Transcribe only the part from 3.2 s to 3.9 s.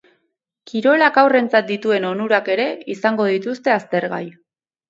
dituzte